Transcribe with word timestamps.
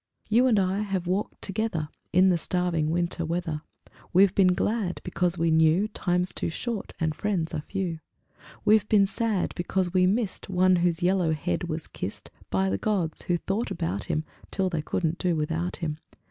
III 0.31 0.35
You 0.35 0.47
and 0.47 0.59
I 0.59 0.79
have 0.79 1.05
walked 1.05 1.43
together 1.43 1.89
In 2.11 2.29
the 2.29 2.37
starving 2.39 2.89
winter 2.89 3.23
weather. 3.23 3.61
We've 4.11 4.33
been 4.33 4.53
glad 4.55 4.99
because 5.03 5.37
we 5.37 5.51
knew 5.51 5.87
Time's 5.89 6.33
too 6.33 6.49
short 6.49 6.93
and 6.99 7.13
friends 7.13 7.53
are 7.53 7.61
few. 7.61 7.99
We've 8.65 8.89
been 8.89 9.05
sad 9.05 9.53
because 9.55 9.93
we 9.93 10.07
missed 10.07 10.49
One 10.49 10.77
whose 10.77 11.03
yellow 11.03 11.33
head 11.33 11.65
was 11.65 11.85
kissed 11.87 12.31
By 12.49 12.67
the 12.71 12.79
gods, 12.79 13.21
who 13.25 13.37
thought 13.37 13.69
about 13.69 14.05
him 14.05 14.23
Till 14.49 14.69
they 14.71 14.81
couldn't 14.81 15.19
do 15.19 15.35
without 15.35 15.75
him. 15.75 15.99